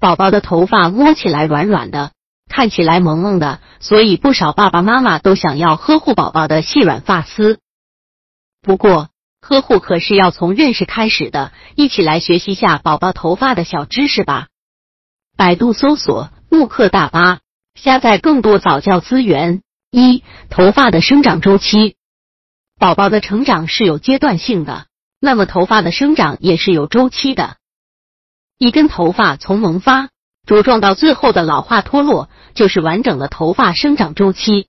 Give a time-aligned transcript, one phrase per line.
[0.00, 2.12] 宝宝的头发摸起来软软的，
[2.48, 7.60] 看起来萌萌的，所以不少爸爸妈妈都想要呵护宝宝的细软发丝。
[8.62, 9.10] 不过，
[9.42, 14.48] 呵护可是要从认识开始的，一起来学习下宝宝头发的小知识吧。
[15.36, 17.40] 百度搜索“慕课大巴”，
[17.78, 19.62] 下载更多早教资源。
[19.90, 21.96] 一、头发的生长周期，
[22.78, 24.86] 宝宝的成长是有阶段性的，
[25.20, 27.56] 那么头发的生长也是有周期的。
[28.60, 30.10] 一根头发从萌发、
[30.46, 34.66] 茁壮到最后的老化脱落，就是完整的头发生长周期。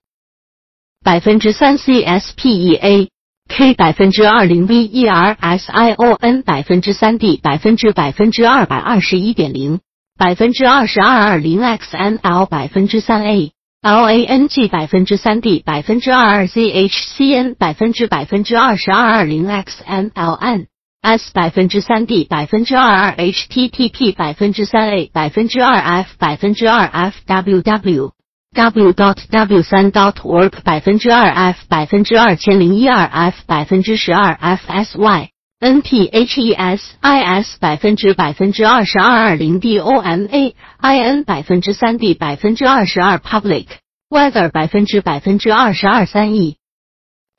[1.04, 3.08] 百分之三 C S P E A
[3.50, 9.80] K 百分之二零 V E R S I O N 百分之三 D 百分之百分之二百二十一点零
[10.16, 17.34] 百分之二十二二零 X N L 百分之三 A L A N G 百分之三 D 百分之二二 Z H C
[17.34, 20.68] N 百分之百分之二十二二零 X N L N
[21.02, 27.60] S 百分之三 D 百分之二二 H T T P 百分之三 A 百分之二 F 百分之二 F W
[27.60, 28.12] W
[28.54, 35.82] W dot W 三 dot work 百分之二 F 百分之二千零一二 F 百分之十二 F S Y N
[35.82, 42.14] T H E S I S 百分之百分之二十二二零 D O M A I N 百分之三 D
[42.14, 43.66] 百分之二十二 public
[44.08, 46.58] weather 百分之百分之二十二三 E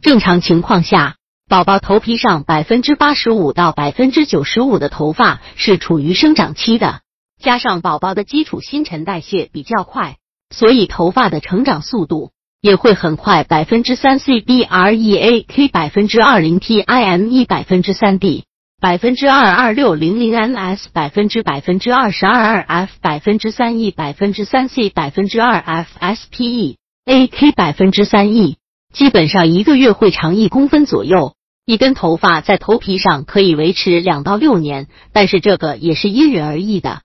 [0.01, 1.15] 正常情况下。
[1.53, 7.01] 宝宝头皮上百分之八十五到百分之九十五的头发是处于生长期的，
[7.39, 10.15] 加上宝宝的基础新陈代谢比较快，
[10.49, 13.43] 所以头发的成长速度也会很快。
[13.43, 18.45] 百分之三 C B R E A K 百分之二零 T I M E 百分之三 D
[18.81, 27.27] 百分之二二六零零 N S 百分之百分之二十二二 F 百分之三 E 百分之三 C 百分之二 F S P E A
[27.27, 28.57] K 百分之三 E，
[28.91, 31.35] 基本上一个月会长一公分左右。
[31.65, 37.03] 一根头发在头皮上可以维持两到六年，但是这个也是因人而异的。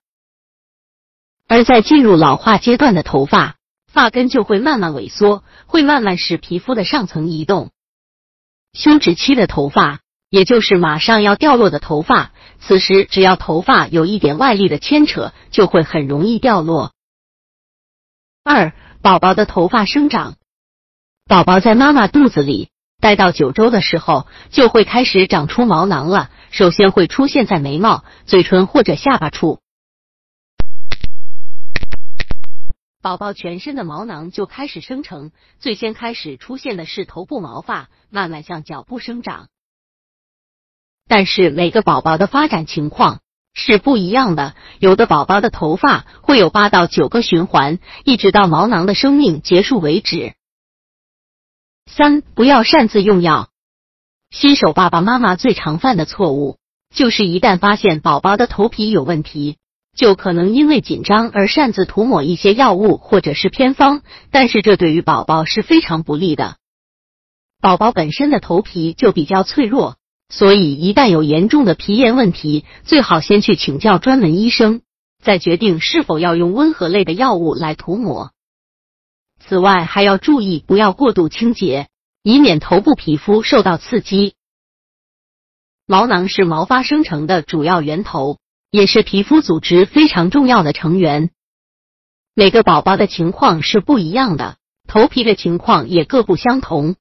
[1.47, 3.57] 而在进入老化阶段的头发，
[3.87, 7.71] 发根就会慢慢萎缩，会慢慢使皮肤的上层移动。
[8.73, 16.93] 休止期的头发，也就是马上要掉落的头发，此时只要头发有一点外力的牵扯，就会很容易掉落。
[18.43, 18.73] 二、
[19.03, 20.35] 宝宝的头发生长，
[21.29, 22.71] 宝宝在妈妈肚子里。
[23.01, 26.31] 待到九周的时候，就会开始长出毛囊了。
[26.51, 29.61] 首先会出现在眉毛、嘴唇或者下巴处。
[33.01, 39.47] 宝宝全身的毛囊就开始生成，最先开始出现的是头部毛发，慢慢向脚部生长。
[41.07, 43.21] 但是每个宝宝的发展情况
[43.55, 50.35] 是不一样的，有的宝宝的头发会有八到九个循环，一直到毛囊的生命结束为止。
[51.99, 53.49] 三不要擅自用药。
[54.31, 56.57] 新手爸爸妈妈最常犯的错误，
[56.95, 59.57] 就是一旦发现宝宝的头皮有问题，
[59.97, 66.55] 就可能因为紧张而擅自涂抹一些药物或者是偏方，但是这对于宝宝是非常不利的。
[67.61, 69.97] 宝宝本身的头皮就比较脆弱，
[70.29, 74.83] 所以一旦有严重的皮炎问题，最好先去请教专门医生，
[75.21, 78.31] 再决定是否要用温和类的药物来涂抹。
[79.49, 81.89] 此外，还要注意不要过度清洁，
[82.23, 84.35] 以免头部皮肤受到刺激。
[85.87, 88.39] 毛囊是毛发生成的主要源头，
[88.71, 91.31] 也是皮肤组织非常重要的成员。
[92.35, 96.97] 每个宝宝的情况是不一样的，头皮的情况也各不相同。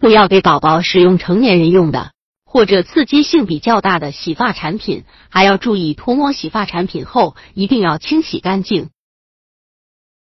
[0.00, 2.12] 不要给宝宝使用成年人用的
[2.46, 8.88] 或者刺激性比较大的洗发产品，还要注意涂抹洗发产品后一定要清洗干净。